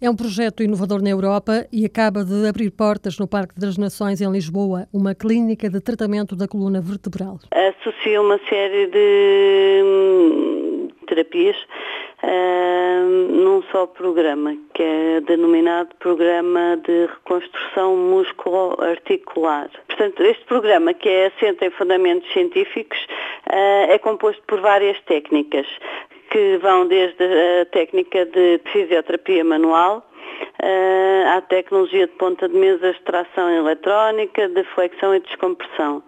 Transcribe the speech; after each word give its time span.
É 0.00 0.08
um 0.08 0.14
projeto 0.14 0.62
inovador 0.62 1.02
na 1.02 1.10
Europa 1.10 1.66
e 1.72 1.84
acaba 1.84 2.24
de 2.24 2.48
abrir 2.48 2.70
portas 2.70 3.18
no 3.18 3.26
Parque 3.26 3.58
das 3.58 3.76
Nações 3.76 4.20
em 4.20 4.30
Lisboa, 4.30 4.86
uma 4.94 5.12
clínica 5.12 5.68
de 5.68 5.80
tratamento 5.80 6.36
da 6.36 6.46
coluna 6.46 6.80
vertebral. 6.80 7.40
Associa 7.50 8.22
uma 8.22 8.38
série 8.48 8.86
de 8.86 9.82
hum, 9.84 10.88
terapias 11.08 11.56
uh, 12.22 13.08
num 13.42 13.60
só 13.72 13.88
programa, 13.88 14.56
que 14.72 14.84
é 14.84 15.20
denominado 15.20 15.88
Programa 15.98 16.80
de 16.86 17.06
Reconstrução 17.06 17.96
Musculo-Articular. 17.96 19.68
Portanto, 19.88 20.22
este 20.22 20.44
programa, 20.44 20.94
que 20.94 21.08
é 21.08 21.26
assente 21.26 21.64
em 21.64 21.70
fundamentos 21.70 22.32
científicos, 22.32 22.98
uh, 23.50 23.90
é 23.90 23.98
composto 23.98 24.44
por 24.46 24.60
várias 24.60 25.00
técnicas 25.00 25.66
que 26.30 26.58
vão 26.58 26.86
desde 26.86 27.24
a 27.60 27.66
técnica 27.66 28.24
de 28.26 28.60
fisioterapia 28.72 29.44
manual 29.44 30.08
uh, 30.62 31.36
à 31.36 31.40
tecnologia 31.42 32.06
de 32.06 32.12
ponta 32.14 32.48
de 32.48 32.56
mesa 32.56 32.92
de 32.92 33.00
tração 33.02 33.50
eletrónica, 33.50 34.48
de 34.48 34.64
flexão 34.74 35.14
e 35.14 35.20
descompressão. 35.20 36.02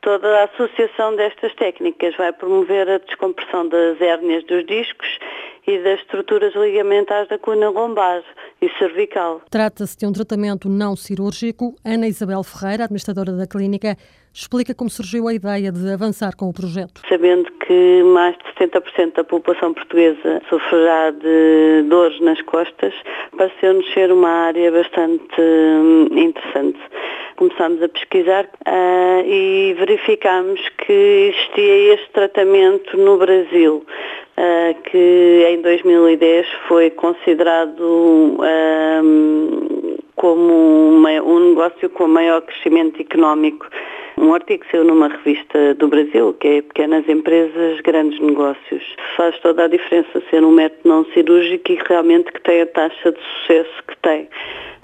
Toda 0.00 0.40
a 0.40 0.44
associação 0.44 1.16
destas 1.16 1.54
técnicas 1.54 2.14
vai 2.16 2.32
promover 2.32 2.88
a 2.88 2.98
descompressão 2.98 3.68
das 3.68 4.00
hérnias 4.00 4.44
dos 4.44 4.64
discos 4.66 5.18
e 5.66 5.78
das 5.78 5.98
estruturas 6.00 6.54
ligamentares 6.54 7.28
da 7.28 7.38
coluna 7.38 7.70
lombar 7.70 8.22
e 8.60 8.70
cervical. 8.78 9.42
Trata-se 9.50 9.96
de 9.96 10.06
um 10.06 10.12
tratamento 10.12 10.68
não 10.68 10.96
cirúrgico. 10.96 11.74
Ana 11.84 12.08
Isabel 12.08 12.42
Ferreira, 12.42 12.84
administradora 12.84 13.32
da 13.32 13.46
clínica, 13.46 13.96
explica 14.32 14.74
como 14.74 14.90
surgiu 14.90 15.28
a 15.28 15.34
ideia 15.34 15.72
de 15.72 15.90
avançar 15.90 16.36
com 16.36 16.48
o 16.48 16.52
projeto. 16.52 17.00
Sabendo 17.08 17.50
que 17.66 18.02
mais 18.04 18.36
de 18.36 18.44
70% 18.66 19.14
da 19.14 19.24
população 19.24 19.72
portuguesa 19.72 20.42
sofrerá 20.48 21.10
de 21.10 21.84
dores 21.88 22.20
nas 22.20 22.40
costas, 22.42 22.94
pareceu-nos 23.36 23.90
ser 23.94 24.12
uma 24.12 24.28
área 24.28 24.70
bastante 24.70 25.40
hum, 25.40 26.08
interessante. 26.12 26.78
Começámos 27.36 27.82
a 27.82 27.88
pesquisar 27.88 28.44
uh, 28.44 29.26
e 29.26 29.74
verificámos 29.78 30.60
que 30.78 31.32
existia 31.32 31.94
este 31.94 32.10
tratamento 32.12 32.96
no 32.96 33.18
Brasil. 33.18 33.84
Uh, 34.38 34.74
que 34.82 35.46
em 35.48 35.62
2010 35.62 36.46
foi 36.68 36.90
considerado 36.90 37.80
uh, 37.80 39.98
como 40.14 40.90
uma, 40.90 41.10
um 41.22 41.50
negócio 41.50 41.88
com 41.88 42.06
maior 42.06 42.42
crescimento 42.42 43.00
económico. 43.00 43.66
Um 44.18 44.34
artigo 44.34 44.64
saiu 44.70 44.84
numa 44.84 45.08
revista 45.08 45.74
do 45.74 45.88
Brasil, 45.88 46.34
que 46.34 46.48
é 46.48 46.62
Pequenas 46.62 47.08
Empresas, 47.08 47.80
Grandes 47.80 48.20
Negócios. 48.20 48.82
Faz 49.16 49.38
toda 49.40 49.64
a 49.64 49.68
diferença 49.68 50.22
ser 50.30 50.44
um 50.44 50.52
método 50.52 50.88
não 50.88 51.04
cirúrgico 51.12 51.72
e 51.72 51.78
realmente 51.86 52.32
que 52.32 52.40
tem 52.42 52.62
a 52.62 52.66
taxa 52.66 53.12
de 53.12 53.18
sucesso 53.18 53.84
que 53.88 53.96
tem 54.02 54.28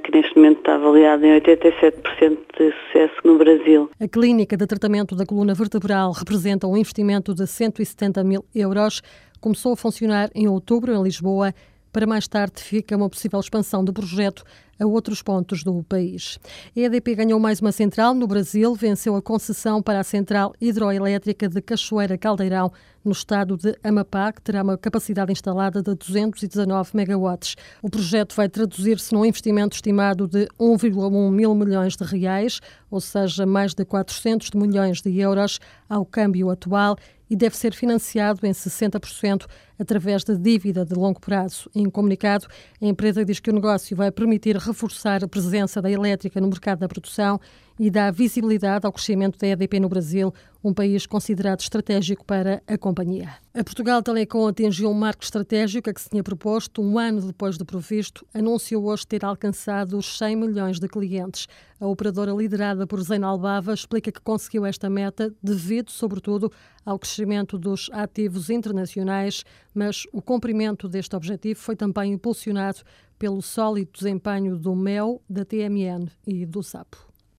que 0.02 0.12
neste 0.12 0.36
momento 0.36 0.58
está 0.58 0.74
avaliado 0.74 1.24
em 1.24 1.40
87% 1.40 2.38
de 2.58 2.72
sucesso 2.72 3.14
no 3.24 3.38
Brasil. 3.38 3.90
A 4.00 4.08
clínica 4.08 4.56
de 4.56 4.66
tratamento 4.66 5.14
da 5.14 5.24
coluna 5.24 5.54
vertebral 5.54 6.12
representa 6.12 6.66
um 6.66 6.76
investimento 6.76 7.34
de 7.34 7.46
170 7.46 8.22
mil 8.24 8.44
euros. 8.54 9.02
Começou 9.40 9.72
a 9.72 9.76
funcionar 9.76 10.30
em 10.34 10.48
outubro 10.48 10.92
em 10.92 11.02
Lisboa 11.02 11.54
para 11.92 12.06
mais 12.06 12.26
tarde 12.26 12.62
fica 12.62 12.96
uma 12.96 13.10
possível 13.10 13.38
expansão 13.38 13.84
do 13.84 13.92
projeto 13.92 14.42
a 14.80 14.86
outros 14.86 15.22
pontos 15.22 15.62
do 15.62 15.82
país. 15.82 16.38
A 16.76 16.80
EDP 16.80 17.14
ganhou 17.14 17.38
mais 17.38 17.60
uma 17.60 17.70
central 17.70 18.14
no 18.14 18.26
Brasil, 18.26 18.74
venceu 18.74 19.14
a 19.14 19.22
concessão 19.22 19.82
para 19.82 20.00
a 20.00 20.04
central 20.04 20.54
hidroelétrica 20.60 21.48
de 21.48 21.60
Cachoeira 21.60 22.18
Caldeirão, 22.18 22.72
no 23.04 23.12
estado 23.12 23.56
de 23.56 23.76
Amapá, 23.82 24.32
que 24.32 24.40
terá 24.40 24.62
uma 24.62 24.78
capacidade 24.78 25.32
instalada 25.32 25.82
de 25.82 25.94
219 25.94 26.90
megawatts. 26.94 27.56
O 27.82 27.90
projeto 27.90 28.34
vai 28.34 28.48
traduzir-se 28.48 29.12
num 29.12 29.24
investimento 29.24 29.74
estimado 29.74 30.28
de 30.28 30.46
1,1 30.58 31.30
mil 31.30 31.54
milhões 31.54 31.96
de 31.96 32.04
reais, 32.04 32.60
ou 32.90 33.00
seja, 33.00 33.44
mais 33.44 33.74
de 33.74 33.84
400 33.84 34.52
milhões 34.52 35.00
de 35.02 35.18
euros 35.18 35.58
ao 35.88 36.06
câmbio 36.06 36.48
atual 36.48 36.96
e 37.28 37.34
deve 37.36 37.56
ser 37.56 37.72
financiado 37.72 38.46
em 38.46 38.52
60% 38.52 39.46
através 39.82 40.24
de 40.24 40.36
dívida 40.36 40.84
de 40.84 40.94
longo 40.94 41.20
prazo. 41.20 41.68
Em 41.74 41.90
comunicado, 41.90 42.46
a 42.80 42.86
empresa 42.86 43.24
diz 43.24 43.38
que 43.40 43.50
o 43.50 43.54
negócio 43.54 43.96
vai 43.96 44.10
permitir 44.10 44.56
reforçar 44.56 45.22
a 45.22 45.28
presença 45.28 45.82
da 45.82 45.90
elétrica 45.90 46.40
no 46.40 46.48
mercado 46.48 46.78
da 46.78 46.88
produção 46.88 47.40
e 47.78 47.90
dá 47.90 48.10
visibilidade 48.10 48.86
ao 48.86 48.92
crescimento 48.92 49.38
da 49.38 49.46
EDP 49.46 49.80
no 49.80 49.88
Brasil, 49.88 50.32
um 50.62 50.72
país 50.72 51.06
considerado 51.06 51.60
estratégico 51.60 52.24
para 52.24 52.62
a 52.66 52.78
companhia. 52.78 53.30
A 53.52 53.64
Portugal 53.64 54.02
Telecom 54.02 54.46
atingiu 54.46 54.88
um 54.88 54.94
marco 54.94 55.24
estratégico 55.24 55.90
a 55.90 55.92
que 55.92 56.00
se 56.00 56.08
tinha 56.08 56.22
proposto 56.22 56.80
um 56.80 56.98
ano 56.98 57.20
depois 57.20 57.58
do 57.58 57.64
previsto, 57.64 58.24
anunciou 58.32 58.84
hoje 58.84 59.06
ter 59.06 59.24
alcançado 59.24 59.98
os 59.98 60.16
100 60.16 60.36
milhões 60.36 60.78
de 60.78 60.86
clientes. 60.88 61.48
A 61.80 61.86
operadora 61.86 62.32
liderada 62.32 62.86
por 62.86 63.02
Zena 63.02 63.26
Albava 63.26 63.74
explica 63.74 64.12
que 64.12 64.20
conseguiu 64.20 64.64
esta 64.64 64.88
meta 64.88 65.34
devido, 65.42 65.90
sobretudo, 65.90 66.52
ao 66.86 66.98
crescimento 66.98 67.58
dos 67.58 67.90
ativos 67.92 68.48
internacionais, 68.48 69.44
mas 69.74 70.06
o 70.12 70.22
cumprimento 70.22 70.88
deste 70.88 71.14
objetivo 71.16 71.60
foi 71.60 71.76
também 71.76 72.12
impulsionado 72.12 72.80
pelo 73.18 73.40
sólido 73.40 73.90
desempenho 73.92 74.56
do 74.56 74.74
MEL, 74.74 75.22
da 75.28 75.44
TMN 75.44 76.08
e 76.26 76.44
do 76.44 76.62
SAPO. 76.62 77.11